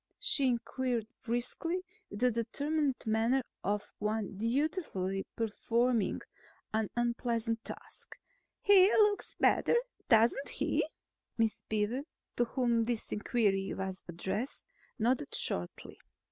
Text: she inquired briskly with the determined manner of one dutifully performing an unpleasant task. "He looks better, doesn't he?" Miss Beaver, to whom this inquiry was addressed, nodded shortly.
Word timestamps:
she 0.19 0.47
inquired 0.47 1.05
briskly 1.23 1.83
with 2.09 2.21
the 2.21 2.31
determined 2.31 2.95
manner 3.05 3.43
of 3.63 3.83
one 3.99 4.35
dutifully 4.35 5.27
performing 5.35 6.19
an 6.73 6.89
unpleasant 6.95 7.63
task. 7.63 8.17
"He 8.63 8.91
looks 8.93 9.35
better, 9.39 9.75
doesn't 10.09 10.49
he?" 10.49 10.83
Miss 11.37 11.61
Beaver, 11.69 12.01
to 12.37 12.45
whom 12.45 12.85
this 12.85 13.11
inquiry 13.11 13.75
was 13.75 14.01
addressed, 14.07 14.65
nodded 14.97 15.35
shortly. 15.35 15.99